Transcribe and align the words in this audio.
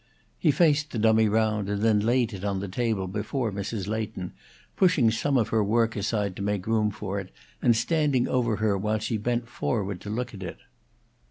He 0.39 0.49
faced 0.49 0.89
the 0.89 0.97
dummy 0.97 1.29
round, 1.29 1.69
and 1.69 1.83
then 1.83 1.99
laid 1.99 2.33
it 2.33 2.43
on 2.43 2.59
the 2.59 2.67
table 2.67 3.05
before 3.07 3.51
Mrs. 3.51 3.87
Leighton, 3.87 4.33
pushing 4.75 5.11
some 5.11 5.37
of 5.37 5.49
her 5.49 5.63
work 5.63 5.95
aside 5.95 6.35
to 6.37 6.41
make 6.41 6.65
room 6.65 6.89
for 6.89 7.19
it 7.19 7.31
and 7.61 7.75
standing 7.75 8.27
over 8.27 8.55
her 8.55 8.75
while 8.75 8.97
she 8.97 9.17
bent 9.17 9.47
forward 9.47 10.01
to 10.01 10.09
look 10.09 10.33
at 10.33 10.41
it. 10.41 10.57